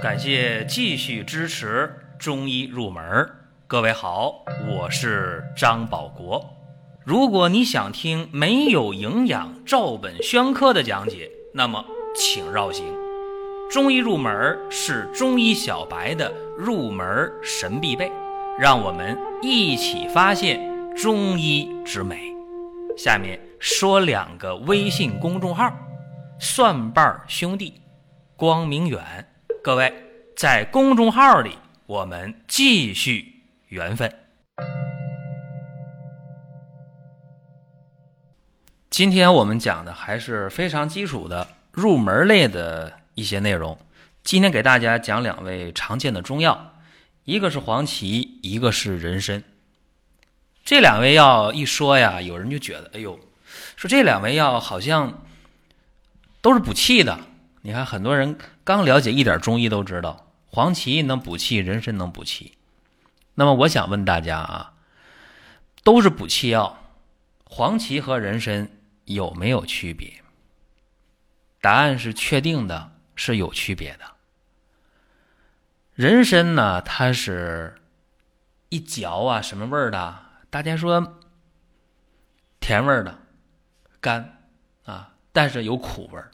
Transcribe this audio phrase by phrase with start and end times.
[0.00, 3.30] 感谢继续支持中医入门。
[3.66, 6.44] 各位好，我是张保国。
[7.04, 11.84] 如果你想听没有营养、照本宣科的讲解，那么
[12.16, 12.86] 请绕行。
[13.70, 18.10] 中医入门是中医小白的入门神必备，
[18.58, 20.58] 让我们一起发现
[20.96, 22.34] 中医之美。
[22.96, 25.70] 下面说两个微信公众号：
[26.40, 27.80] 蒜瓣兄弟、
[28.36, 29.28] 光明远。
[29.64, 29.94] 各位
[30.34, 34.12] 在公众号里，我们继续缘分。
[38.90, 43.78] 今天我们讲的还是非常基础的入门类的一些内容。
[44.24, 46.74] 今天给大家讲两味常见的中药，
[47.22, 49.44] 一个是黄芪，一个是人参。
[50.64, 53.16] 这两味药一说呀，有人就觉得，哎呦，
[53.76, 55.22] 说这两味药好像
[56.40, 57.16] 都是补气的。
[57.64, 62.58] 你看，很多人刚了解一点中医都知道，黄芪能补气，人参能补气。
[63.34, 64.74] 那么我想问大家啊，
[65.84, 66.76] 都是补气药，
[67.44, 68.68] 黄芪和人参
[69.04, 70.22] 有没有区别？
[71.60, 74.04] 答案是确定的，是有区别的。
[75.94, 77.80] 人参呢，它是
[78.70, 80.18] 一嚼啊，什么味儿的？
[80.50, 81.20] 大家说
[82.58, 83.16] 甜味儿的，
[84.00, 84.40] 甘
[84.84, 86.32] 啊，但是有苦味儿。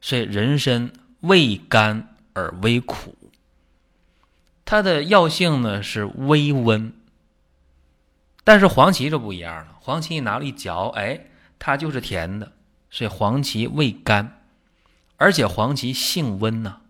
[0.00, 3.16] 所以人参味甘而微苦，
[4.64, 6.92] 它的药性呢是微温。
[8.44, 11.26] 但是黄芪就不一样了，黄芪你拿了一嚼，哎，
[11.58, 12.52] 它就是甜的。
[12.90, 14.40] 所以黄芪味甘，
[15.16, 16.80] 而且黄芪性温呢，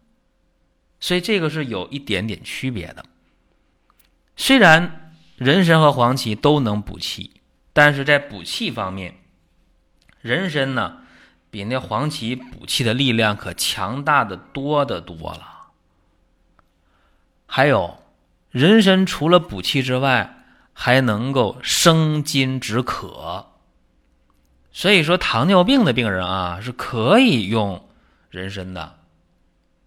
[1.00, 3.04] 所以这个是有一点点区别的。
[4.36, 7.40] 虽然人参和黄芪都能补气，
[7.72, 9.16] 但是在补气方面，
[10.20, 10.98] 人参呢。
[11.50, 15.70] 比那黄芪补气的力量可强大的多的多了。
[17.46, 17.98] 还有，
[18.50, 23.46] 人参除了补气之外，还能够生津止渴。
[24.70, 27.88] 所以说，糖尿病的病人啊，是可以用
[28.30, 28.98] 人参的。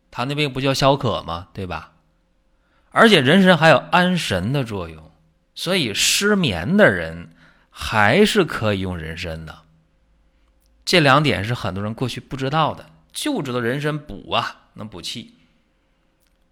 [0.09, 1.47] 糖尿病不叫消渴吗？
[1.53, 1.91] 对吧？
[2.89, 5.11] 而且人参还有安神的作用，
[5.55, 7.29] 所以失眠的人
[7.69, 9.59] 还是可以用人参的。
[10.83, 15.35] 这两点是很多人过去不知道的，就知道人参补啊，能补气。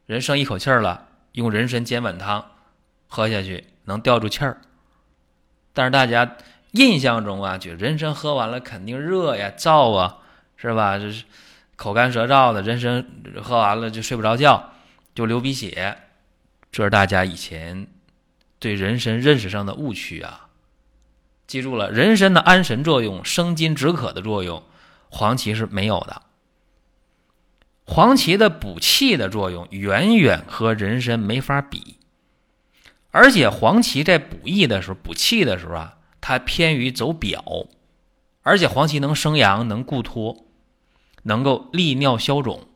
[0.05, 2.51] 人生一口气儿了，用人参煎碗汤
[3.07, 4.61] 喝下去能吊住气儿。
[5.73, 6.37] 但是大家
[6.71, 10.17] 印象中啊，觉得人参喝完了肯定热呀、燥啊，
[10.57, 10.97] 是吧？
[10.97, 11.25] 这是
[11.75, 13.05] 口干舌燥的，人参
[13.41, 14.73] 喝完了就睡不着觉，
[15.15, 15.97] 就流鼻血。
[16.71, 17.87] 这是大家以前
[18.59, 20.48] 对人参认识上的误区啊。
[21.49, 24.61] 记住了，人参的安神作用、生津止渴的作用，
[25.09, 26.21] 黄芪是没有的。
[27.85, 31.97] 黄芪的补气的作用远远和人参没法比，
[33.09, 37.43] 而且黄芪在补益的时候、补气的时候啊，它偏于走表，
[38.43, 40.45] 而且黄芪能生阳、能固脱、
[41.23, 42.67] 能够利尿消肿，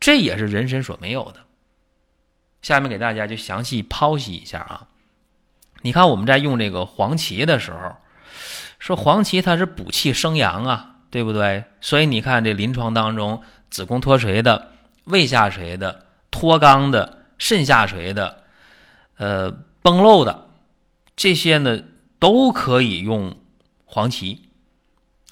[0.00, 1.46] 这也是人参所没有的。
[2.60, 4.88] 下面给大家就详细剖析一下啊。
[5.82, 7.96] 你看我们在用这个黄芪的时候，
[8.78, 11.64] 说黄芪它是补气生阳啊，对不对？
[11.80, 14.72] 所以你看这临床当中，子宫脱垂的、
[15.04, 18.44] 胃下垂的、脱肛的、肾下垂的、
[19.16, 19.50] 呃
[19.82, 20.48] 崩漏的
[21.16, 21.80] 这些呢，
[22.18, 23.36] 都可以用
[23.86, 24.50] 黄芪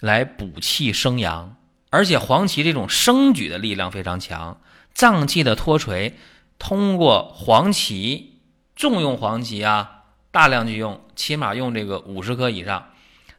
[0.01, 1.57] 来补气生阳，
[1.91, 4.59] 而且黄芪这种升举的力量非常强，
[4.95, 6.17] 脏器的脱垂
[6.59, 8.41] 通过黄芪
[8.75, 9.98] 重用黄芪啊。
[10.31, 12.91] 大量去用，起码用这个五十克以上，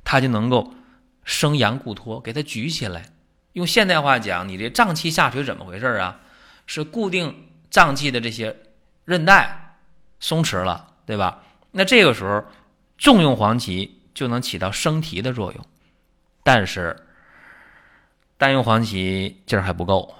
[0.04, 0.74] 它就能够
[1.24, 3.06] 生阳固脱，给它举起来。
[3.54, 6.20] 用现代话讲，你这脏器下垂怎么回事啊？
[6.66, 8.56] 是固定脏器的这些
[9.06, 9.78] 韧带
[10.20, 11.44] 松弛了，对吧？
[11.72, 12.44] 那这个时候
[12.98, 15.66] 重用黄芪就能起到生提的作用。
[16.44, 17.06] 但是
[18.38, 20.16] 单用黄芪劲儿还不够，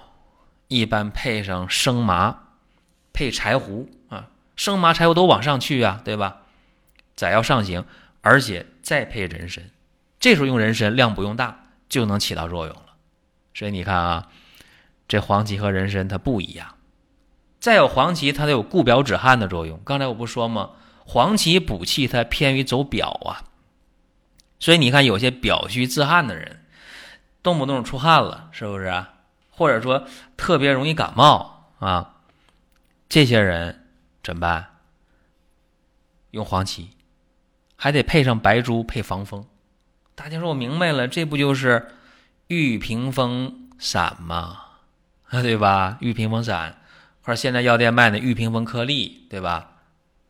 [0.68, 2.36] 一般配上生麻，
[3.12, 6.39] 配柴胡啊，生麻柴胡都往上去啊，对吧？
[7.20, 7.84] 载要上行，
[8.22, 9.62] 而且再配人参，
[10.18, 12.94] 这时候用人参量不用大就能起到作用了。
[13.52, 14.28] 所以你看啊，
[15.06, 16.76] 这黄芪和人参它不一样。
[17.58, 19.78] 再有黄芪，它有固表止汗的作用。
[19.84, 20.70] 刚才我不说吗？
[21.04, 23.44] 黄芪补气，它偏于走表啊。
[24.58, 26.64] 所以你看，有些表虚自汗的人，
[27.42, 29.12] 动不动出汗了，是不是啊？
[29.50, 30.06] 或者说
[30.38, 32.14] 特别容易感冒啊，
[33.10, 33.86] 这些人
[34.22, 34.78] 怎么办？
[36.30, 36.88] 用黄芪。
[37.82, 39.46] 还得配上白术配防风，
[40.14, 41.88] 大家说我明白了，这不就是
[42.48, 44.58] 玉屏风散吗？
[45.30, 45.96] 啊， 对吧？
[46.00, 46.76] 玉屏风散
[47.22, 49.66] 或者现在药店卖的玉屏风颗粒，对吧？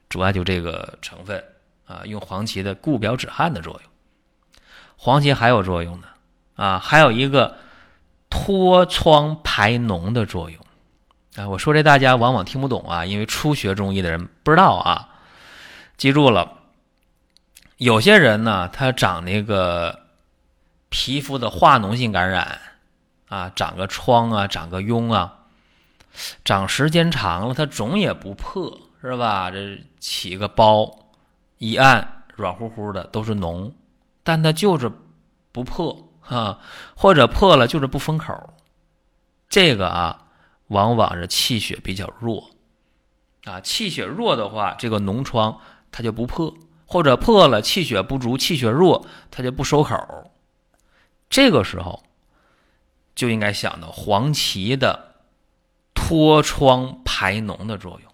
[0.08, 1.42] 主要就这个成分
[1.86, 3.90] 啊，用黄芪的固表止汗的作用。
[4.96, 6.06] 黄芪还有作用呢
[6.54, 7.56] 啊，还有一个
[8.30, 10.64] 脱疮排脓的作用
[11.34, 11.48] 啊。
[11.48, 15.08] 我说这大家往往听不懂啊，因为初学中医的人不知道啊。
[15.96, 16.59] 记住了，
[17.80, 20.00] 有些人呢，他长那个
[20.90, 22.60] 皮肤的化脓性感染
[23.28, 25.38] 啊，长个疮啊，长个痈啊。
[26.44, 29.50] 长时间长了，它总也不破，是吧？
[29.50, 30.94] 这起个包，
[31.56, 33.72] 一按软乎乎的，都是脓，
[34.22, 34.92] 但它就是
[35.50, 36.58] 不破啊，
[36.94, 38.52] 或者破了就是不封口。
[39.48, 40.26] 这个啊，
[40.66, 42.50] 往往是气血比较弱
[43.44, 43.58] 啊。
[43.62, 45.58] 气血弱的话，这个脓疮
[45.90, 46.52] 它就不破，
[46.90, 50.32] 或者破了，气血不足，气血弱，它就不收口。
[51.30, 52.02] 这个时候
[53.14, 55.06] 就应该想到黄芪的。
[55.94, 58.12] 脱疮排脓的作用，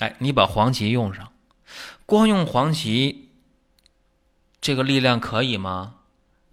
[0.00, 1.32] 哎，你把黄芪用上，
[2.04, 3.30] 光用黄芪，
[4.60, 5.94] 这个力量可以吗？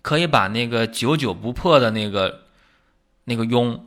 [0.02, 2.44] 可以把那个久久不破的那个
[3.26, 3.82] 那个痈，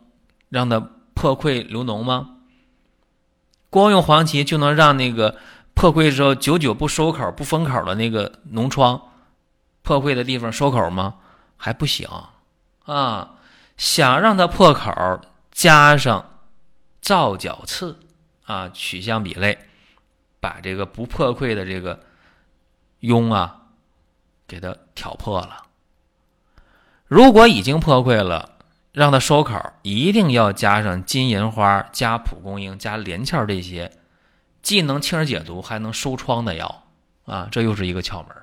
[0.51, 2.37] 让它破溃流脓吗？
[3.71, 5.39] 光用黄芪就能让那个
[5.75, 9.01] 破溃之后久久不收口、不封口的那个脓疮
[9.83, 11.17] 破溃的地方收口吗？
[11.57, 12.09] 还不行
[12.85, 13.35] 啊！
[13.77, 16.31] 想让它破口，加上。
[17.01, 18.01] 皂角刺
[18.47, 19.59] 啊，取象比类，
[20.41, 22.01] 把这个不破溃的这个
[23.03, 23.61] 痈啊，
[24.49, 25.67] 给它挑破了。
[27.07, 28.57] 如果已经破溃了，
[28.93, 33.93] 让它收口，一定要加上金银花、加蒲公英、加连翘这些，
[34.65, 36.83] 既能清热解毒，还能收疮的药
[37.27, 38.35] 啊，这又是一个窍门。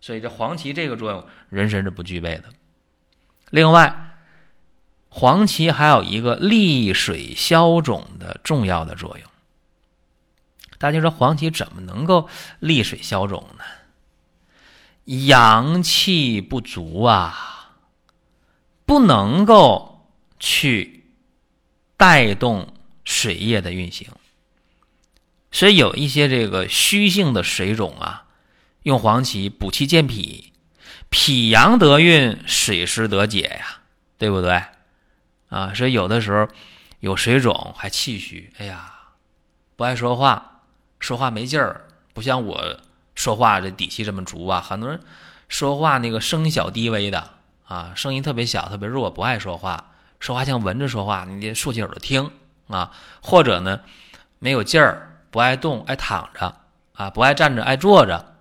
[0.00, 2.44] 所以这黄芪这个作用，人参是不具备的。
[3.50, 4.06] 另外。
[5.10, 9.26] 黄芪还有一个利水消肿的重要的作用。
[10.76, 12.28] 大家说黄芪怎么能够
[12.60, 13.64] 利水消肿呢？
[15.26, 17.72] 阳气不足啊，
[18.84, 20.06] 不能够
[20.38, 21.10] 去
[21.96, 24.08] 带动水液的运行，
[25.50, 28.24] 所以有一些这个虚性的水肿啊，
[28.82, 30.52] 用黄芪补气健脾，
[31.08, 33.80] 脾阳得运，水湿得解呀，
[34.18, 34.62] 对不对？
[35.48, 36.46] 啊，所以有的时候
[37.00, 38.92] 有水肿还气虚，哎呀，
[39.76, 40.62] 不爱说话，
[41.00, 42.80] 说话没劲儿，不像我
[43.14, 44.60] 说话这底气这么足啊。
[44.60, 45.00] 很多人
[45.48, 47.30] 说话那个声音小低微的
[47.64, 52.30] 啊，声音特别小，特别弱，不爱说话，说话像蚊子说话，你得竖起耳朵听
[52.66, 52.92] 啊。
[53.22, 53.80] 或者呢，
[54.38, 56.54] 没有劲儿，不爱动，爱躺着
[56.94, 58.34] 啊，不爱站着，爱坐着。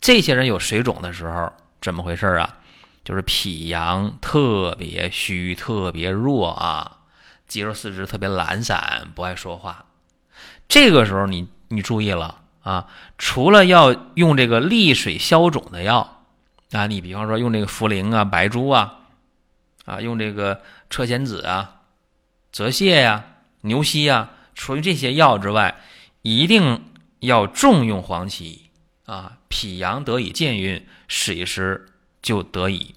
[0.00, 2.58] 这些人有水肿的时候，怎么回事啊？
[3.04, 6.98] 就是脾阳特别虚，特别弱啊，
[7.46, 9.84] 肌肉四肢特别懒散，不爱说话。
[10.68, 12.86] 这个时候，你你注意了啊，
[13.18, 16.22] 除了要用这个利水消肿的药
[16.72, 19.00] 啊，你比方说用这个茯苓啊、白术啊，
[19.84, 21.82] 啊，用这个车前子啊、
[22.52, 23.24] 泽泻呀、
[23.60, 25.74] 牛膝啊，除了这些药之外，
[26.24, 26.84] 一定
[27.20, 28.70] 要重用黄芪
[29.06, 31.86] 啊，脾阳得以健运，水湿。
[32.24, 32.94] 就得以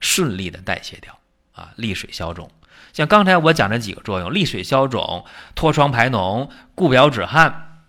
[0.00, 1.18] 顺利的代谢掉
[1.52, 2.50] 啊，利水消肿。
[2.94, 7.82] 像刚才我讲这几个作用，利水消肿、脱疮排脓、固表止汗，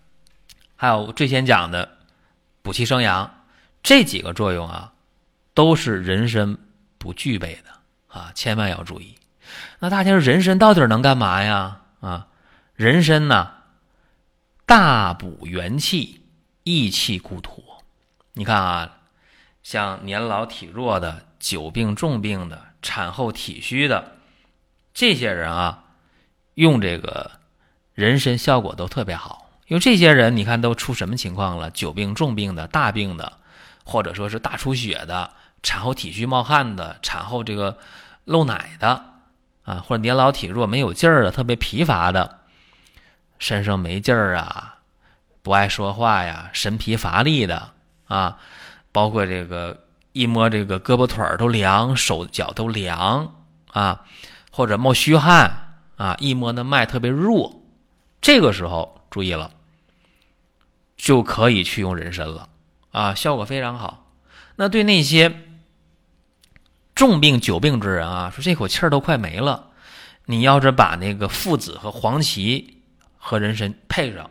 [0.76, 1.96] 还有最先讲的
[2.60, 3.42] 补气生阳，
[3.82, 4.92] 这几个作用啊，
[5.54, 6.58] 都是人参
[6.98, 9.14] 不具备的啊，千万要注意。
[9.78, 11.80] 那大家说人参到底能干嘛呀？
[12.00, 12.26] 啊，
[12.74, 13.50] 人参呢，
[14.68, 16.20] 大补元气，
[16.62, 17.64] 益气固脱。
[18.34, 18.94] 你看啊。
[19.62, 24.12] 像年老体弱的、久病重病的、产后体虚的
[24.94, 25.84] 这些人啊，
[26.54, 27.30] 用这个
[27.94, 29.50] 人参效果都特别好。
[29.66, 31.70] 因为这些人，你看都出什么情况了？
[31.70, 33.38] 久病重病的、大病的，
[33.84, 35.32] 或者说是大出血的、
[35.62, 37.76] 产后体虚冒汗的、产后这个
[38.24, 39.04] 漏奶的
[39.64, 42.38] 啊，或者年老体弱没有劲儿的、特别疲乏的、
[43.48, 44.76] 身上没劲儿啊、
[45.40, 47.70] 不爱说话呀、神疲乏力的
[48.06, 48.38] 啊。
[48.92, 53.34] 包括这个一摸这个胳膊腿儿都凉，手脚都凉
[53.72, 54.04] 啊，
[54.50, 57.62] 或者冒虚汗啊，一摸那脉特别弱，
[58.20, 59.50] 这个时候注意了，
[60.98, 62.50] 就可以去用人参了
[62.92, 64.12] 啊，效果非常好。
[64.56, 65.42] 那对那些
[66.94, 69.70] 重病久病之人啊，说这口气儿都快没了，
[70.26, 72.77] 你要是把那个附子和黄芪
[73.18, 74.30] 和人参配上。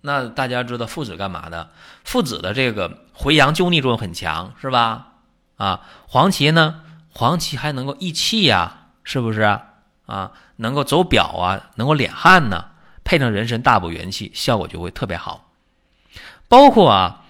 [0.00, 1.70] 那大家知道附子干嘛的？
[2.04, 5.12] 附子的这个回阳救逆作用很强，是吧？
[5.56, 6.82] 啊，黄芪呢？
[7.10, 9.42] 黄芪还能够益气呀，是不是？
[10.06, 12.66] 啊，能够走表啊，能够敛汗呢，
[13.04, 15.50] 配上人参大补元气，效果就会特别好。
[16.48, 17.24] 包括啊，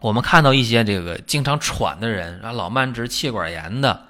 [0.00, 4.08] 我们看到一些这个经常喘的人啊，老慢支、气管炎的，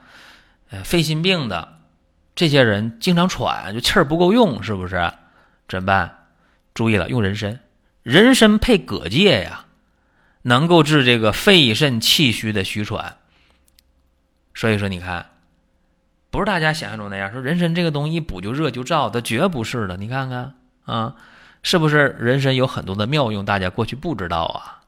[0.70, 1.75] 呃，肺心病的
[2.36, 5.12] 这些人经常喘，就气儿不够用，是不是？
[5.66, 6.26] 怎么办？
[6.74, 7.58] 注意了，用人参，
[8.02, 9.64] 人参配葛芥呀，
[10.42, 13.16] 能够治这个肺肾气虚的虚喘。
[14.54, 15.30] 所以说，你看，
[16.30, 19.96] 不是大家想象中那样，说人参这个东西一补就热就燥，它绝不是的。
[19.96, 21.14] 你看看啊，
[21.62, 23.46] 是不是人参有很多的妙用？
[23.46, 24.84] 大家过去不知道啊。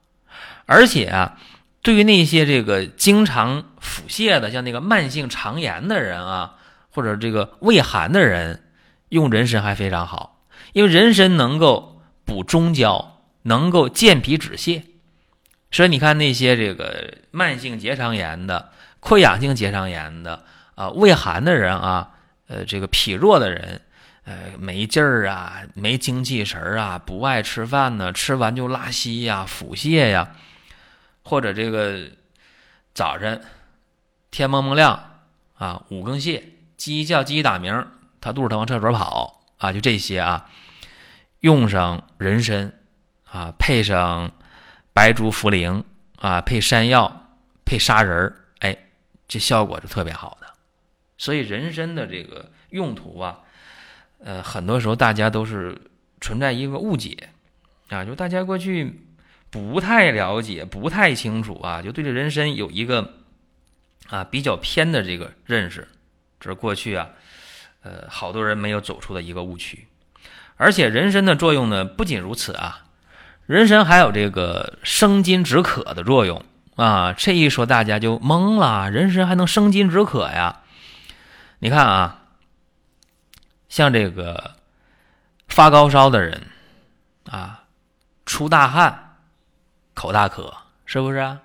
[0.66, 1.38] 而且啊，
[1.80, 6.56] 对于那些这个经常腹泻的，像那个慢性肠炎的人啊，
[6.98, 8.60] 或者这个胃寒的人，
[9.10, 10.44] 用人参还非常好。
[10.72, 14.82] 因为人参能够补中焦，能够健脾止泻，
[15.70, 22.10] 所以你看那些这个慢性结肠炎的、溃疡性结肠炎的啊、胃寒的人啊、
[22.48, 23.80] 呃这个脾弱的人，
[24.24, 30.34] 呃没劲儿啊、没精气神儿啊、不爱吃饭呢、吃完就拉稀呀、腹泻呀，
[31.22, 32.08] 或者这个
[32.92, 33.40] 早晨
[34.32, 35.20] 天蒙蒙亮
[35.54, 36.42] 啊，五更泻，
[36.78, 37.86] 鸡叫鸡打鸣，
[38.22, 39.34] 他肚子疼往厕所跑。
[39.58, 40.48] 啊，就这些啊，
[41.40, 42.72] 用上人参
[43.24, 44.30] 啊，配上
[44.92, 45.82] 白术、茯苓
[46.16, 48.78] 啊，配山药、配砂仁儿，哎，
[49.26, 50.46] 这效果是特别好的。
[51.16, 53.40] 所以人参的这个用途啊，
[54.20, 55.76] 呃，很多时候大家都是
[56.20, 57.30] 存在一个误解
[57.88, 59.00] 啊，就大家过去
[59.50, 63.14] 不太了解、不太清楚啊，就对这人参有一个
[64.06, 65.88] 啊比较偏的这个认识，
[66.40, 67.08] 这是过去啊。
[67.82, 69.86] 呃，好多人没有走出的一个误区，
[70.56, 72.84] 而且人参的作用呢，不仅如此啊，
[73.46, 77.12] 人参还有这个生津止渴的作用啊。
[77.12, 80.62] 这一说大家就懵了，人参还能生津止渴呀？
[81.60, 82.22] 你看啊，
[83.68, 84.56] 像这个
[85.46, 86.48] 发高烧的人
[87.30, 87.62] 啊，
[88.26, 89.18] 出大汗，
[89.94, 90.52] 口大渴，
[90.84, 91.42] 是不是啊？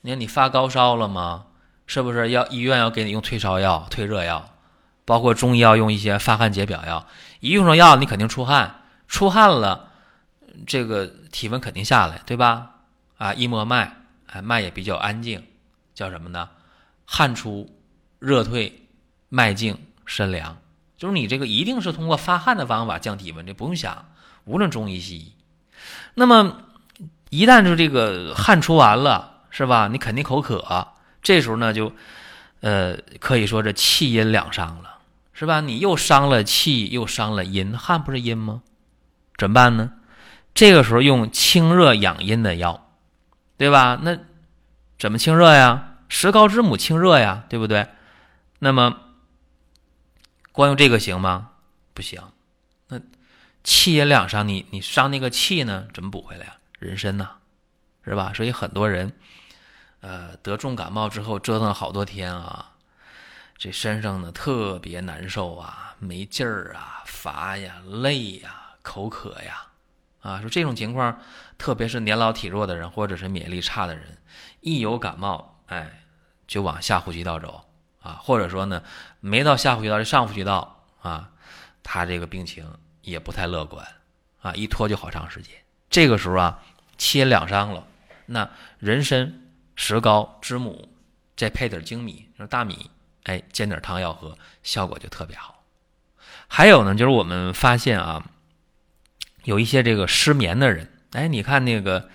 [0.00, 1.44] 你看你发高烧了吗？
[1.88, 4.48] 是不是要医院要给你用退烧药、退热药？
[5.04, 7.06] 包括中医要用一些发汗解表药，
[7.40, 9.88] 一用上药，你肯定出汗，出汗了，
[10.66, 12.72] 这个体温肯定下来，对吧？
[13.16, 13.90] 啊，一摸脉，
[14.26, 15.42] 哎，脉也比较安静，
[15.94, 16.50] 叫什么呢？
[17.06, 17.74] 汗出，
[18.18, 18.86] 热退，
[19.30, 20.58] 脉静，身凉，
[20.98, 24.04] 就是你这个一定是通过发汗的方法降体温，这不用想，
[24.44, 25.32] 无论中医西医。
[26.12, 26.58] 那么
[27.30, 29.88] 一旦就这个汗出完了，是吧？
[29.88, 30.88] 你肯定口渴，
[31.22, 31.92] 这时候呢，就
[32.60, 34.96] 呃，可以说这气阴两伤了。
[35.32, 35.60] 是吧？
[35.60, 38.62] 你又伤了气，又伤了阴，汗不是阴吗？
[39.36, 39.92] 怎么办呢？
[40.52, 42.90] 这个时候用清热养阴的药，
[43.56, 44.00] 对吧？
[44.02, 44.18] 那
[44.98, 45.98] 怎么清热呀？
[46.08, 47.86] 石膏之母清热呀，对不对？
[48.58, 48.96] 那么
[50.50, 51.50] 光用这个行吗？
[51.94, 52.20] 不行。
[52.88, 53.00] 那
[53.62, 55.86] 气阴两伤，你你伤那个气呢？
[55.94, 56.56] 怎么补回来呀？
[56.80, 57.28] 人参呐，
[58.04, 58.32] 是吧？
[58.34, 59.12] 所以很多人，
[60.00, 62.72] 呃，得重感冒之后折腾好多天啊。
[63.56, 69.66] 这身上呢特别难受啊，没劲儿啊，乏呀，累呀，口渴呀，
[70.20, 71.20] 啊，说这种情况，
[71.58, 74.16] 特别是年老体弱的人或者是免疫力差的人，
[74.60, 76.04] 一有感冒，哎，
[76.46, 77.64] 就往下呼吸道走
[78.00, 78.80] 啊，或者说呢，
[79.18, 81.28] 没到下呼吸道，这上呼吸道啊，
[81.82, 82.64] 他这个病情
[83.02, 83.84] 也不太乐观
[84.40, 85.52] 啊，一拖就好长时间。
[85.90, 86.62] 这个时候啊，
[86.96, 87.84] 气阴两伤了，
[88.26, 89.47] 那人参、
[89.80, 90.88] 石膏、知母，
[91.36, 92.90] 再配点粳米，就是大米。
[93.22, 95.62] 哎，煎点汤药喝，效果就特别好。
[96.48, 98.24] 还有呢，就是我们发现啊，
[99.44, 102.08] 有一些这个失眠的人，哎，你看那个，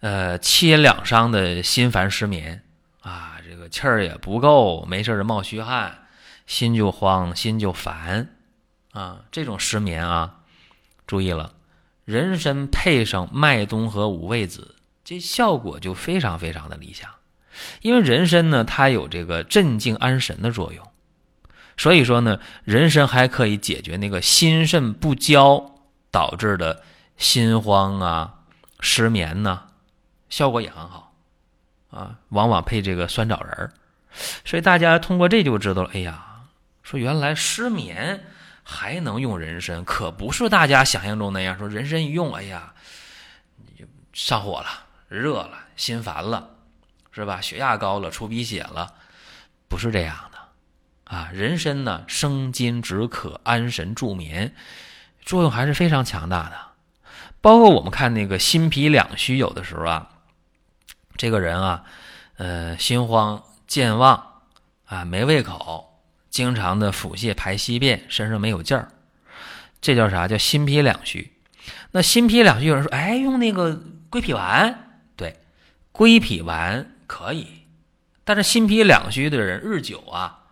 [0.00, 2.62] 呃，气阴两伤的心烦失眠
[3.00, 6.06] 啊，这个气儿也不够，没事儿冒虚汗，
[6.46, 8.36] 心就慌，心就烦
[8.92, 10.40] 啊，这种失眠啊，
[11.06, 11.54] 注意了，
[12.04, 17.10] 人参配上麦冬和五味子，这效果就非常非常的理想。
[17.82, 20.88] 因为人参呢，它有这个镇静安神的作用，
[21.76, 25.74] 所以说呢，人参还可以解决那个心肾不交
[26.10, 26.82] 导致的
[27.18, 28.34] 心慌啊、
[28.80, 29.64] 失眠呐，
[30.30, 31.12] 效果也很好
[31.90, 32.18] 啊。
[32.30, 33.72] 往往配这个酸枣仁儿，
[34.46, 35.90] 所以大家通过这就知道了。
[35.92, 36.24] 哎呀，
[36.82, 38.24] 说原来失眠
[38.62, 41.58] 还能用人参，可不是大家想象中那样。
[41.58, 42.72] 说人参一用，哎呀，
[43.58, 44.68] 你就上火了、
[45.20, 46.48] 热了、心烦了。
[47.14, 47.42] 是吧？
[47.42, 48.94] 血压高了，出鼻血了，
[49.68, 51.28] 不是这样的啊！
[51.30, 54.54] 人参呢，生津止渴、安神助眠，
[55.22, 56.56] 作用还是非常强大的。
[57.42, 60.08] 包括我们看那个心脾两虚，有的时候啊，
[61.18, 61.84] 这个人啊，
[62.38, 64.40] 呃，心慌、健忘
[64.86, 68.88] 啊，没胃口，经常的腹泻、排稀便，身上没有劲儿，
[69.82, 70.26] 这叫啥？
[70.26, 71.30] 叫心脾两虚。
[71.90, 73.78] 那心脾两虚，有人说，哎，用那个
[74.08, 74.91] 归脾丸，
[75.92, 77.66] 归脾丸可以，
[78.24, 80.46] 但是心脾两虚的人日久啊，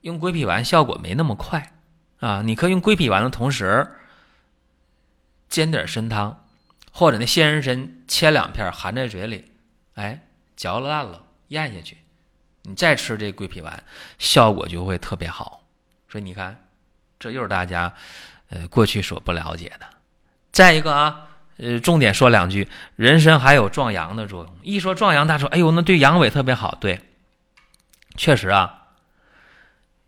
[0.00, 1.72] 用归脾丸效果没那么快
[2.18, 2.42] 啊。
[2.42, 3.88] 你可以用归脾丸的同时，
[5.48, 6.44] 煎点参汤，
[6.90, 9.52] 或者那鲜人参切两片含在嘴里，
[9.94, 10.26] 哎，
[10.56, 11.98] 嚼烂了，咽下去。
[12.62, 13.84] 你再吃这归脾丸，
[14.18, 15.62] 效果就会特别好。
[16.08, 16.66] 所以你看，
[17.18, 17.94] 这又是大家
[18.48, 19.86] 呃过去所不了解的。
[20.50, 24.56] 再一个啊，呃，重点说两句，人参还有壮阳的作用。
[24.62, 26.76] 一说壮阳，大家说，哎呦，那对阳痿特别好。
[26.80, 27.00] 对，
[28.16, 28.88] 确实啊，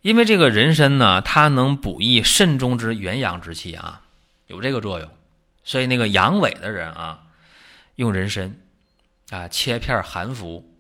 [0.00, 4.03] 因为这个人参呢，它能补益肾中之元阳之气啊，
[4.47, 5.09] 有这个作用。
[5.62, 7.25] 所以那个阳痿的人啊，
[7.95, 8.57] 用人参
[9.31, 10.73] 啊切片含服。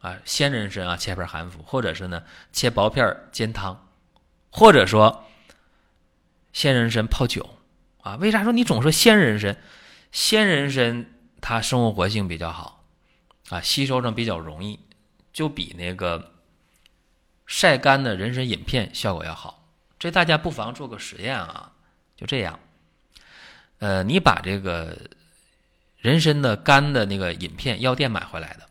[0.00, 3.88] 啊，鲜人参啊，切片含服，或者是呢，切薄片煎汤，
[4.50, 5.24] 或者说
[6.52, 7.58] 鲜人参泡酒
[8.02, 8.16] 啊。
[8.16, 9.56] 为啥说你总说鲜人参？
[10.14, 12.84] 鲜人参它生物活性比较好
[13.48, 14.78] 啊，吸收上比较容易，
[15.32, 16.34] 就比那个
[17.46, 19.68] 晒干的人参饮片效果要好。
[19.98, 21.72] 这大家不妨做个实验啊，
[22.16, 22.60] 就这样。
[23.78, 24.96] 呃，你把这个
[25.96, 28.68] 人参的干的那个饮片，药店买回来的。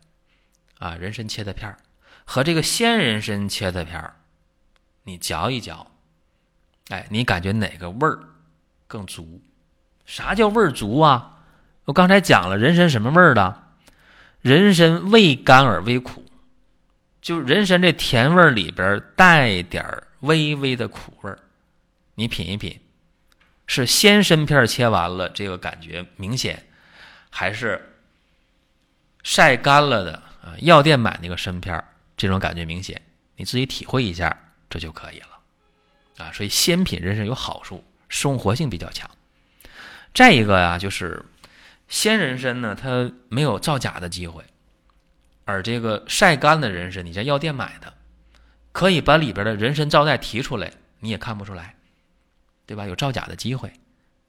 [0.80, 1.76] 啊，人参切的片
[2.24, 4.14] 和这个鲜人参切的片，
[5.04, 5.92] 你嚼一嚼，
[6.88, 8.20] 哎，你感觉哪个味儿
[8.88, 9.42] 更足？
[10.06, 11.33] 啥叫味儿足啊？
[11.86, 13.64] 我刚才讲了，人参什么味儿的？
[14.42, 16.26] 人参味甘而微苦，
[17.22, 21.40] 就人参这甜味儿里边带点儿微微的苦味儿。
[22.16, 22.80] 你品一品，
[23.68, 26.66] 是鲜参片切完了这个感觉明显，
[27.30, 27.96] 还是
[29.24, 30.22] 晒干了的？
[30.44, 31.82] 啊，药店买那个参片
[32.18, 33.02] 这种感觉明显，
[33.38, 34.38] 你自己体会一下，
[34.70, 35.28] 这就可以了。
[36.18, 39.10] 啊，所以鲜品人参有好处，生活性比较强。
[40.14, 41.24] 再一个呀，就是
[41.94, 44.44] 鲜人参呢，它没有造假的机会，
[45.46, 47.94] 而这个晒干的人参，你在药店买的，
[48.72, 51.76] 可以把里边的人参皂带提出来，你也看不出来，
[52.66, 52.88] 对吧？
[52.88, 53.72] 有造假的机会，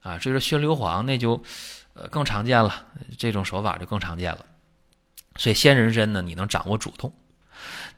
[0.01, 1.41] 啊，所以说熏硫磺那就
[1.95, 2.85] 呃更常见了，
[3.17, 4.45] 这种手法就更常见了。
[5.37, 7.11] 所以鲜人参呢，你能掌握主动。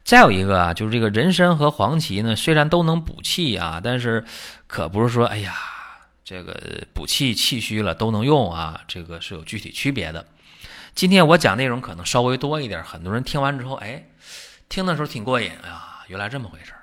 [0.06, 4.24] 再有一个啊，就是这个人参和黄芪呢，虽然都能补气啊，但是
[4.66, 5.54] 可不是说哎呀，
[6.30, 10.28] 这个补气气虚了都能用啊，这个是有具体区别的。
[10.94, 14.06] 今天我讲内容可能稍微多一点，很多人听完之后，哎，
[14.68, 16.74] 听的时候挺过瘾啊，原来这么回事。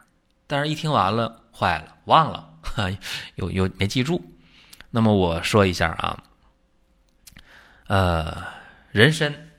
[0.46, 2.54] 但是一听完了，坏了，忘了，
[3.36, 4.24] 有有没记住。
[4.90, 6.22] 那么我说一下啊，
[7.88, 8.44] 呃，
[8.92, 9.50] 人参。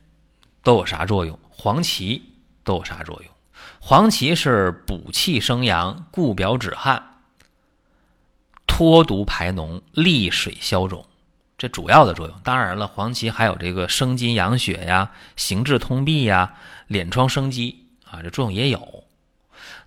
[0.64, 1.40] 都有啥作用？
[1.52, 2.24] 黄芪
[2.64, 3.32] 都有啥作用？
[3.80, 7.15] 黄芪是补气生阳、固表止汗、
[8.76, 11.06] 脱毒排脓、利水消肿，
[11.58, 12.36] 这主要的作用。
[12.44, 16.56] 当然了，黄芪还有这个生津养血呀、行滞通闭呀、
[16.90, 19.06] 敛疮生肌啊，这作用也有。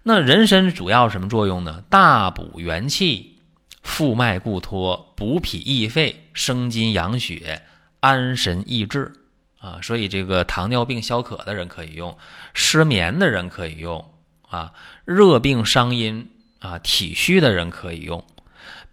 [0.05, 1.85] 那人参主要什么作用呢？
[1.90, 3.37] 大补元气、
[3.83, 7.64] 复脉固脱、补脾益肺、生津养血、
[8.01, 9.12] 安神益智。
[9.61, 12.16] 啊，所以这个糖尿病消渴的人可以用，
[12.55, 14.11] 失眠的人可以用，
[14.48, 14.72] 啊，
[15.05, 18.24] 热病伤阴啊，体虚的人可以用，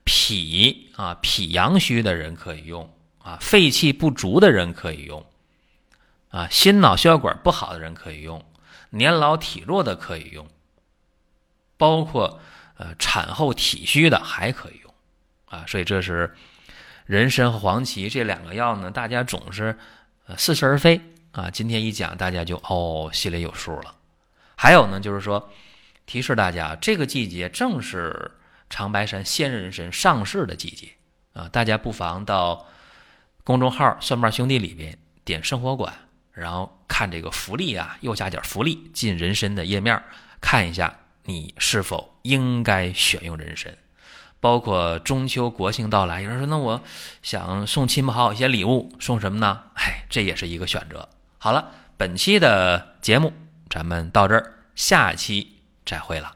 [0.05, 5.25] 脾啊脾阳虚的人可以用，啊，肺气不足的人可以用，
[6.29, 8.41] 啊，心脑血管不好的人可以用，
[8.91, 10.47] 年老体弱的可以用，
[11.75, 12.39] 包括
[12.77, 14.93] 呃产后体虚的还可以用，
[15.47, 16.33] 啊，所以这是
[17.05, 19.77] 人参和黄芪这两个药呢，大家总是。
[20.27, 20.99] 呃，似是而非
[21.33, 21.51] 啊！
[21.51, 23.93] 今天一讲，大家就哦心里有数了。
[24.55, 25.51] 还有呢，就是说
[26.07, 28.31] 提示大家，这个季节正是
[28.69, 30.89] 长白山鲜人参上市的季节
[31.33, 31.47] 啊！
[31.49, 32.67] 大家不妨到
[33.43, 35.93] 公众号“蒜瓣兄弟”里边点生活馆，
[36.33, 40.01] 然后看这个福利啊，右下角福利进人参的页面，
[40.41, 43.75] 看一下你是否应该选用人参。
[44.41, 46.83] 包括中秋国庆到来，有人说：“那我
[47.23, 51.09] 想送亲朋好友一些礼物，送什么呢？”哎，这也是一个选择。
[51.39, 53.33] 好了，本期的节目
[53.69, 56.35] 咱们到这儿，下期再会了。